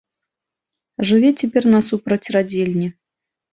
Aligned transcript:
Жыве 1.09 1.29
цяпер 1.43 1.63
насупраць 1.75 2.31
радзільні. 2.39 2.91